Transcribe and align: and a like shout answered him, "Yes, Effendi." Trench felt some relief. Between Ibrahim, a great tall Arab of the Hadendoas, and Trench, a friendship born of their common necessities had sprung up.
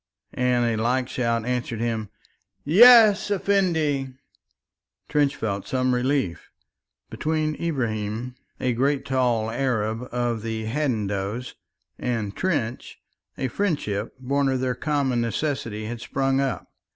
and 0.33 0.65
a 0.65 0.81
like 0.81 1.07
shout 1.07 1.45
answered 1.45 1.79
him, 1.79 2.09
"Yes, 2.63 3.29
Effendi." 3.29 4.09
Trench 5.07 5.35
felt 5.35 5.67
some 5.67 5.93
relief. 5.93 6.49
Between 7.11 7.53
Ibrahim, 7.61 8.33
a 8.59 8.73
great 8.73 9.05
tall 9.05 9.51
Arab 9.51 10.07
of 10.11 10.41
the 10.41 10.65
Hadendoas, 10.65 11.53
and 11.99 12.35
Trench, 12.35 12.97
a 13.37 13.47
friendship 13.47 14.15
born 14.17 14.49
of 14.49 14.59
their 14.59 14.73
common 14.73 15.21
necessities 15.21 15.87
had 15.87 16.01
sprung 16.01 16.39
up. 16.41 16.71